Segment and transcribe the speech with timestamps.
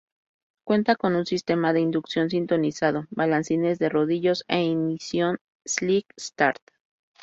[0.63, 6.57] Cuenta con un sistema de inducción sintonizado, balancines de rodillos e ignición Slick Start.